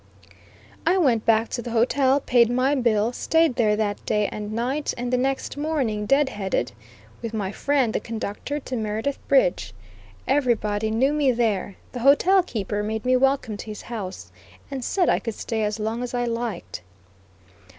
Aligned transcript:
I 0.83 0.97
went 0.97 1.27
back 1.27 1.49
to 1.49 1.61
the 1.61 1.69
hotel, 1.69 2.19
paid 2.19 2.49
my 2.49 2.73
bill, 2.73 3.11
stayed 3.13 3.53
there 3.55 3.75
that 3.75 4.03
day 4.03 4.27
and 4.29 4.51
night, 4.51 4.95
and 4.97 5.13
the 5.13 5.17
next 5.17 5.57
morning 5.57 6.07
"deadheaded," 6.07 6.71
with 7.21 7.35
my 7.35 7.51
friend 7.51 7.93
the 7.93 7.99
conductor 7.99 8.59
to 8.61 8.75
Meredith 8.75 9.19
Bridge. 9.27 9.75
Everybody 10.27 10.89
knew 10.89 11.13
me 11.13 11.31
there. 11.31 11.75
The 11.91 11.99
hotel 11.99 12.41
keeper 12.41 12.81
made 12.81 13.05
me 13.05 13.15
welcome 13.15 13.57
to 13.57 13.65
his 13.67 13.83
house, 13.83 14.31
and 14.71 14.83
said 14.83 15.07
I 15.07 15.19
could 15.19 15.35
stay 15.35 15.61
as 15.63 15.77
long 15.79 16.01
as 16.01 16.15
I 16.15 16.25
liked. 16.25 16.81